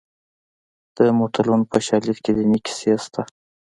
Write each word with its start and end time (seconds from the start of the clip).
د 0.97 0.99
متلونو 1.19 1.65
په 1.71 1.77
شالید 1.87 2.17
کې 2.23 2.31
دیني 2.37 2.59
کیسې 2.65 2.91
شته 3.03 3.21